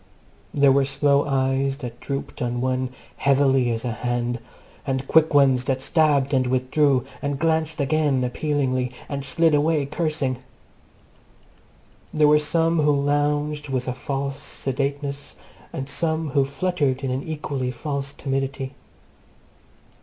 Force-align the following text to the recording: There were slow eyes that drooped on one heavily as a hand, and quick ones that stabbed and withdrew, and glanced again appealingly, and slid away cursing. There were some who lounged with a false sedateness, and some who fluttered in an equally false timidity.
There 0.51 0.71
were 0.71 0.83
slow 0.83 1.27
eyes 1.27 1.77
that 1.77 1.99
drooped 1.99 2.41
on 2.41 2.59
one 2.59 2.89
heavily 3.17 3.69
as 3.69 3.85
a 3.85 3.91
hand, 3.91 4.39
and 4.83 5.07
quick 5.07 5.31
ones 5.31 5.63
that 5.65 5.83
stabbed 5.83 6.33
and 6.33 6.47
withdrew, 6.47 7.05
and 7.21 7.37
glanced 7.37 7.79
again 7.79 8.23
appealingly, 8.23 8.91
and 9.07 9.23
slid 9.23 9.53
away 9.53 9.85
cursing. 9.85 10.37
There 12.11 12.27
were 12.27 12.39
some 12.39 12.79
who 12.79 12.99
lounged 12.99 13.69
with 13.69 13.87
a 13.87 13.93
false 13.93 14.41
sedateness, 14.41 15.35
and 15.71 15.87
some 15.87 16.29
who 16.29 16.45
fluttered 16.45 17.03
in 17.03 17.11
an 17.11 17.21
equally 17.21 17.69
false 17.69 18.11
timidity. 18.11 18.73